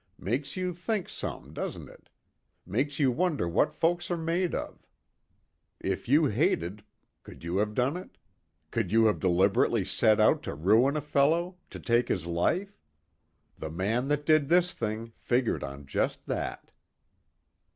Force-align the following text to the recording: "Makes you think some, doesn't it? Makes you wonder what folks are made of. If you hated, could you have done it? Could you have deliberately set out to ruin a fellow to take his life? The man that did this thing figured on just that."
"Makes 0.17 0.57
you 0.57 0.73
think 0.73 1.07
some, 1.07 1.53
doesn't 1.53 1.87
it? 1.87 2.09
Makes 2.65 2.97
you 2.99 3.11
wonder 3.11 3.47
what 3.47 3.71
folks 3.71 4.09
are 4.09 4.17
made 4.17 4.55
of. 4.55 4.87
If 5.79 6.09
you 6.09 6.25
hated, 6.25 6.83
could 7.21 7.43
you 7.43 7.57
have 7.57 7.75
done 7.75 7.95
it? 7.97 8.17
Could 8.71 8.91
you 8.91 9.05
have 9.05 9.19
deliberately 9.19 9.85
set 9.85 10.19
out 10.19 10.41
to 10.41 10.55
ruin 10.55 10.97
a 10.97 11.01
fellow 11.01 11.59
to 11.69 11.79
take 11.79 12.07
his 12.07 12.25
life? 12.25 12.79
The 13.59 13.69
man 13.69 14.07
that 14.07 14.25
did 14.25 14.49
this 14.49 14.73
thing 14.73 15.11
figured 15.17 15.63
on 15.63 15.85
just 15.85 16.25
that." 16.25 16.71